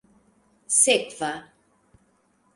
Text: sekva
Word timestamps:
sekva 0.77 1.31